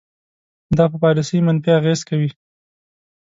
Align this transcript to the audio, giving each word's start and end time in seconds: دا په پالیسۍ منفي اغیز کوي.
دا 0.77 0.85
په 0.91 0.97
پالیسۍ 1.03 1.39
منفي 1.47 1.71
اغیز 1.79 1.99
کوي. 2.09 2.29